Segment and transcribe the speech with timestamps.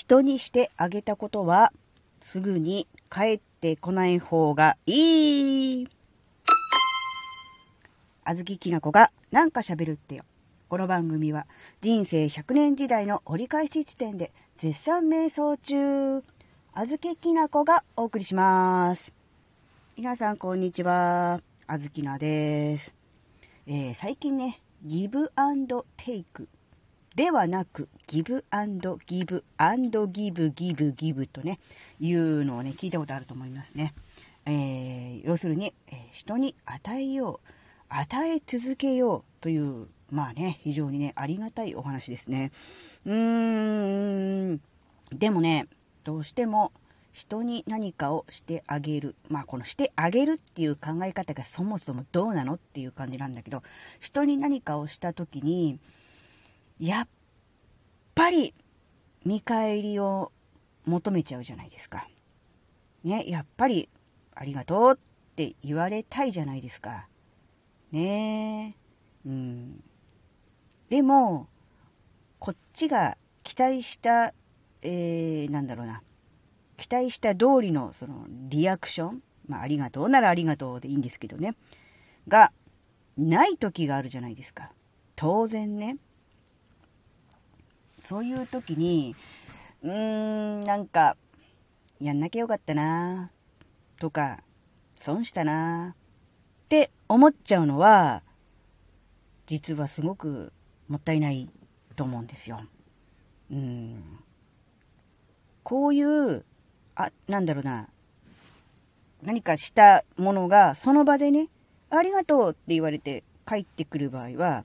[0.00, 1.74] 人にしてあげたことは
[2.32, 5.88] すぐに帰ってこない方がいい。
[8.24, 10.24] あずききなこがなんか喋るってよ。
[10.70, 11.46] この番組は
[11.82, 16.24] 人生100年時代の折り返し地点で絶賛瞑想中、
[16.72, 19.12] あずききなこがお送りします。
[19.98, 21.42] 皆さんこんにちは。
[21.66, 22.94] あずきなです。
[23.66, 26.48] えー最近ね、ギブアンドテイク
[27.20, 31.60] ではなく、ギブアンドギブアンドギブギブギブとね、
[32.00, 33.92] いうのをね、聞いたことあると思いますね。
[34.46, 37.48] えー要するに、え人に与えよう、
[37.90, 42.52] 与え続けようという、まあね、非常にね、ありがたいお話ですね。
[43.04, 44.60] うーん、
[45.12, 45.68] でもね、
[46.04, 46.72] どうしても
[47.12, 49.14] 人に何かをしてあげる。
[49.28, 53.62] まあ、このしてあげるっていう考え方がそもそもどうなのっていう感じなんだけど、
[54.00, 55.78] 人に何かをしたときに、
[56.80, 57.08] やっ
[58.14, 58.54] ぱり
[59.26, 60.32] 見返りを
[60.86, 62.08] 求めちゃうじゃないですか。
[63.04, 63.90] ね、やっぱり
[64.34, 67.06] ありがとうって言われたいじゃないですか。
[67.92, 68.74] ね
[69.24, 69.28] え。
[69.28, 69.84] うん。
[70.88, 71.48] でも、
[72.38, 74.32] こっちが期待した、
[74.80, 76.02] えー、なんだろうな。
[76.78, 79.22] 期待した通りのそのリアクション。
[79.46, 81.56] まあ、ありがとうならありがとうでいいんですけどね。
[82.26, 82.52] が、
[83.18, 84.72] ない時があるじゃないですか。
[85.14, 85.98] 当然ね。
[88.10, 89.14] そういう時に、
[89.84, 91.16] うーん、なんか、
[92.00, 93.30] やんなきゃよかったな
[94.00, 94.40] とか、
[95.00, 98.24] 損したなって思っちゃうのは、
[99.46, 100.52] 実はすごく
[100.88, 101.48] もったいない
[101.94, 102.62] と思うんですよ。
[103.52, 104.02] うん。
[105.62, 106.44] こういう、
[106.96, 107.86] あ、なんだろうな、
[109.22, 111.48] 何かしたものが、その場でね、
[111.90, 114.64] ありがとうって言われて帰ってくる場合は、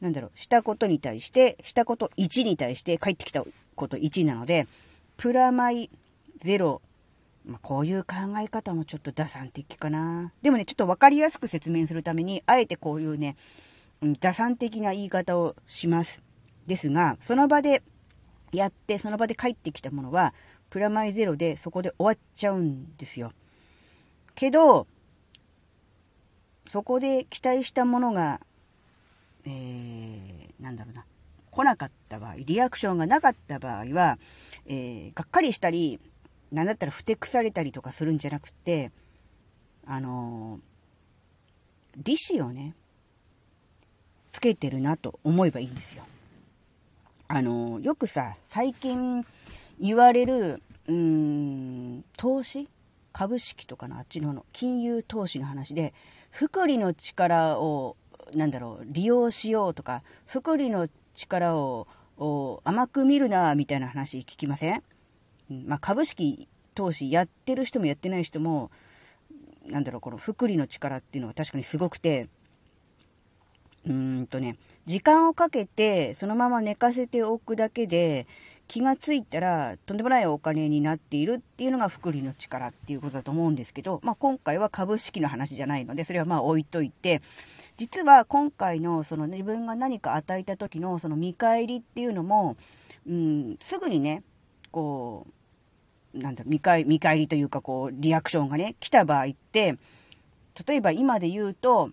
[0.00, 4.66] なんだろう、したことに対して、したこと1に対して帰ってきたこと1なので、
[5.16, 5.90] プラマイ
[6.44, 6.80] 0、
[7.46, 10.32] まあ、こういう考え方もちょっと打算的かな。
[10.42, 13.36] でもね、ちょっとわかりやすく説明するために、あえてこういうね、
[14.20, 16.22] 打算的な言い方をします。
[16.66, 17.82] ですが、その場で
[18.52, 20.34] やって、その場で帰ってきたものは、
[20.70, 23.32] プラマイゼロでそこで終わっちゃうんですよ。
[24.34, 24.86] けど、
[26.70, 28.40] そこで期待したものが、
[29.50, 31.06] えー、なんだろうな、
[31.50, 34.18] 来なかった場合、リアクションがなかった場合は、
[34.66, 35.98] えー、がっかりしたり、
[36.52, 38.92] なんだったらふてくされたりとかするんじゃなくて、
[39.86, 42.74] あのー、利子をね、
[44.32, 46.04] つけてるなと思えばいいんですよ。
[47.28, 49.24] あのー、よくさ、最近
[49.80, 52.68] 言われる、うーん、投資？
[53.10, 55.92] 株式とかのあっちのの金融投資の話で、
[56.30, 57.96] 福利の力を、
[58.34, 61.86] なんだろう、利用しようとか、福利の力を
[62.64, 64.82] 甘く見るな、みたいな話聞きません？
[65.50, 68.70] うんまあ、株式投資やってる人もやってない人も、
[69.66, 72.28] なんだろう、この福利の力っていうのは確かにすごくて、
[73.86, 74.56] うーんとね、
[74.86, 78.26] 時間をかけてそのまま寝かせておくだけで、
[78.68, 87.22] 気がついたらとんでもないお金になっているっていうのが福利の力っていうことだと思うんですけど、まあ、今回は株式の話じゃないので、それはまあ置いといて、
[87.78, 92.56] 実は今回のその自分が何か与えた時のその見返りっていうのも、
[93.08, 94.22] うん、すぐにね、
[94.70, 95.32] こう、
[96.18, 99.76] なんだ見返見返りというかこうリアクションがね来た場合って
[100.66, 101.90] 例えば今で言うと、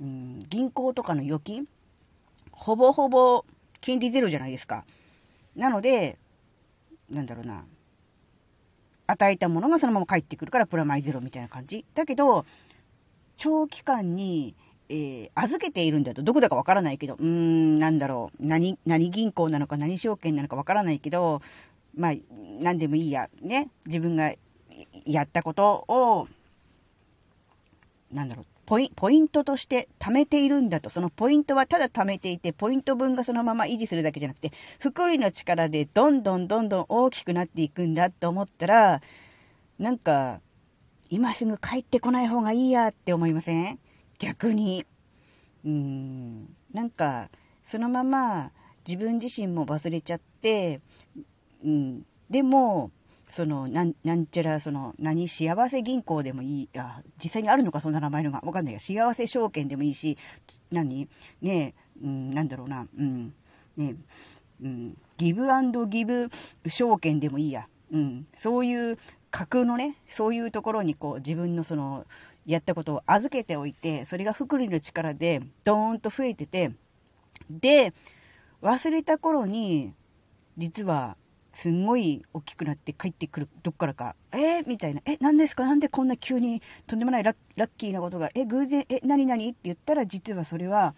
[0.00, 1.66] うん、銀行とかの預金
[2.50, 3.44] ほぼほぼ
[3.80, 4.84] 金利ゼロじゃないですか。
[5.56, 6.18] なので
[7.10, 7.64] なんだろうな。
[9.10, 11.84] 与えたものがそのまま返ってくるからプラマイゼロみたいな感じ。
[11.94, 12.44] だけど
[13.38, 14.54] 長期間に
[14.90, 21.42] えー預けているんだと、どこだかわからないけど、うーん、なんだろう、何、何銀行なのか何証券なのかわからないけど、
[21.94, 22.12] まあ、
[22.60, 24.32] 何でもいいや、ね、自分が
[25.04, 26.28] やったことを、
[28.12, 39.00] なんだろう、ポイポイントとして貯めているんだと、そのポイントはただ貯めていて、ポイント分がそのまま維持するだけじゃなくて、福利の力でどんどんどんどん大きくなっていくんだと思ったら、
[39.78, 40.42] なんか、
[41.08, 43.78] 今すぐ帰ってこない方がいいやって思いません？
[44.18, 44.84] 逆に。
[45.64, 47.30] うーん、なんか、
[47.64, 48.50] そのまま
[48.86, 50.82] 自分自身も忘れちゃって、
[51.64, 52.90] うん、でも、
[53.30, 58.40] その、なん、なんちゃら、その、何、幸せ銀行でもいい、あ、実際にあるのか、そんな名前のが。
[58.44, 60.16] わかんないけど、幸せ証券でもいいし、
[60.70, 61.08] 何？
[61.42, 63.34] ねえ、うん、なんだろうな、うん、
[63.76, 63.94] ね
[64.62, 66.30] え、うん、ギブアンドギブ
[66.66, 67.68] 証券でもいいや。
[67.90, 68.98] うん、そういう
[69.30, 72.06] 架空のね、そういうところにこう、自分のその、
[72.46, 76.72] やったことを預けておいて、それが福利の力でドーンと増えてて、
[77.50, 77.92] で、
[78.62, 79.92] 忘れた頃に、
[80.56, 81.16] 実は
[81.54, 85.64] すんごい大きくなって帰ってくる、どっからか、えー、みたいな、え、何ですか？
[85.64, 90.94] なんでこんな急にとんでもないラッキーなことが、え、偶然、え、何々って言ったら、実はそれは、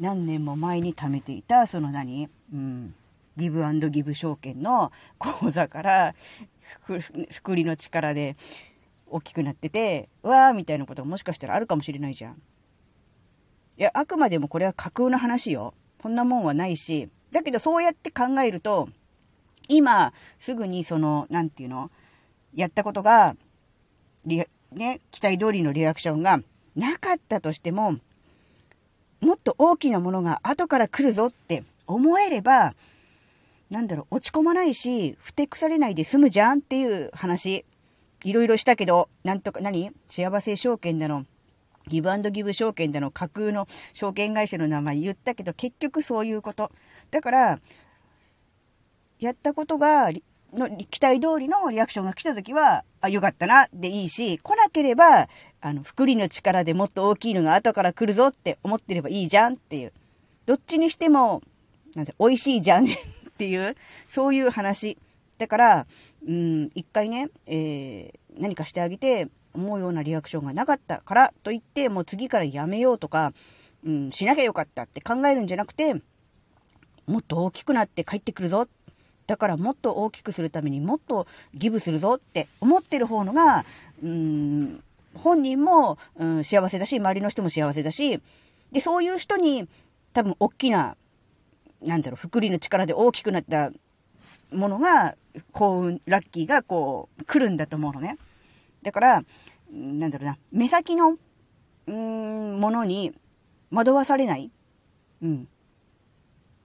[0.00, 2.28] 何年も前に貯めていた、その何？
[2.52, 2.94] うん、
[3.36, 6.14] ギブギブ証券の口座から、
[6.80, 6.98] ふ
[7.42, 8.36] くりの力で
[9.06, 12.42] 大きくなってて、わーみたいなことがもしかしたらあるかもしれないじゃん。
[13.78, 15.74] いや、あくまでもこれは架空の話よ。
[15.98, 18.88] こんなもんはないし、だけどそうやって考えると、
[19.68, 21.90] 今、すぐにその、なんていうの、
[22.54, 23.36] やったことが、
[24.24, 24.48] ね、
[25.10, 26.40] 期待通りのリアクションが
[26.76, 27.96] なかったとしても、
[29.20, 32.74] もっと大きなものが後から来るぞって思えれば、
[33.70, 37.64] なんだろう、落ち込まないし、ふてくされないで済むじゃんっていう話。
[38.24, 39.90] いろいろしたけど、なんとか、何？
[40.10, 41.26] 幸せ証券だの、
[41.88, 46.70] ギブアンドギブ証券だの、架空の証券会社の名前言ったけど、結局そういうこと。
[47.10, 47.58] だから、
[49.26, 50.10] やったことが、
[50.52, 55.28] の期待通りのリアクションが来た時は、あ、よかったな、でいいし、来なければ、
[55.60, 59.92] あの、福利の力でもっと大きいのが後から来るぞって思ってればいいじゃんっていう。
[60.46, 61.42] どっちにしても、
[61.94, 62.88] なんて、美味しいじゃんっ
[63.38, 63.76] ていう、
[64.10, 64.98] そういう話。
[65.38, 65.86] だから、
[66.26, 73.32] うん、一回ね、えー、何かしてあげて、思うようなリアクションがなかったからといって、もう次からやめようとか、
[73.84, 75.94] うん、しなきゃよかったって考えるんじゃなくて、
[77.06, 78.68] もっと大きくなって帰ってくるぞっ
[79.32, 83.64] だからもっと大きくするためにもっとギブするぞって思ってる方のが、
[84.04, 84.84] うん、
[85.14, 88.20] 本人も、うん、幸せだし、周りの人も幸せだし、
[88.72, 89.66] で、そういう人に
[90.12, 90.98] 多分大きな、
[91.80, 93.72] なんだろう、福利の力で大きくなった
[94.52, 95.14] ものが、
[95.52, 98.18] 幸運、ラッキーがこう、来るんだと思うのね。
[98.82, 99.24] だから、
[99.72, 101.16] なんだろうな、目先の、
[101.86, 103.14] うん、ものに
[103.70, 104.50] 惑わされない。
[105.22, 105.48] うん。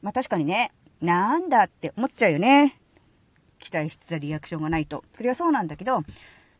[0.00, 0.70] まあ確かにね、
[1.02, 2.78] なんだって思っちゃうよね。
[3.58, 5.04] 期待してたリアクションがないと。
[5.16, 6.02] それはそうなんだけど、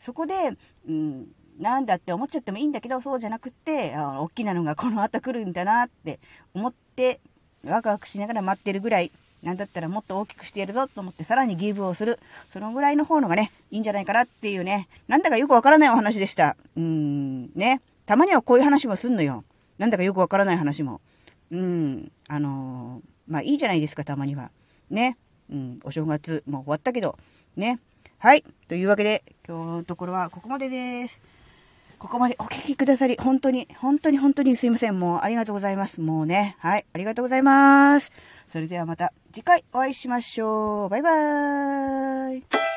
[0.01, 0.35] そこで、
[0.89, 1.29] うん、
[1.61, 6.19] なんだって思っちゃってもいいんだけど、そうじゃなくって、あ大きなのがこの後来るんだなって
[6.55, 7.21] 思って、
[7.65, 9.13] ワクワクしながら待ってるぐらい、
[9.45, 12.19] なんだったらもっと大きくしてやるぞと思ってさらにギブをする。
[12.53, 16.57] そのぐらいの方のがね、いいんじゃないかなっていうね、なんだかよくわからないお話でした。
[16.77, 17.81] うーん、ね。
[18.07, 19.45] たまにはこういう話もすんのよ。
[19.79, 21.01] なんだかよくわからない話も。
[21.53, 24.51] うん、あのーまあいいじゃないですか、たまには。
[24.91, 25.17] ね。
[25.51, 27.19] うん、お正月もう終わったけど、
[27.57, 27.81] ね。
[28.19, 28.45] はい。
[28.69, 31.21] というわけで、今日のところはここまでです。
[31.99, 34.99] ここまでお聞きくださり、本当に、本当に本当にすいません。
[34.99, 36.01] もうありがとうございます。
[36.01, 36.57] もうね。
[36.59, 36.85] はい。
[36.93, 38.11] ありがとうございます。
[38.53, 40.89] それではまた次回お会いしましょう。
[40.89, 42.72] バイバーイ。